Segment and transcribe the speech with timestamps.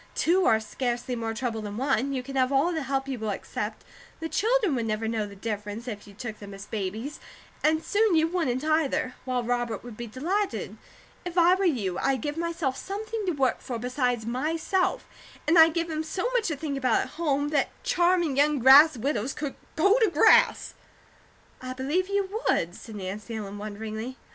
[0.15, 3.29] Two are scarcely more trouble than one; you can have all the help you will
[3.29, 3.83] accept;
[4.19, 7.19] the children would never know the difference, if you took them as babies,
[7.63, 10.75] and soon you wouldn't either; while Robert would be delighted.
[11.23, 15.05] If I were you, I'd give myself something to work for besides myself,
[15.47, 18.97] and I'd give him so much to think about at home, that charming young grass
[18.97, 20.73] widows could go to grass!"
[21.61, 24.17] "I believe you would," said Nancy Ellen, wonderingly.